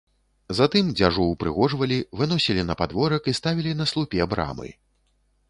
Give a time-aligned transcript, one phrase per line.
[0.59, 4.69] Затым дзяжу ўпрыгожвалі, выносілі на падворак і ставілі на слупе брамы.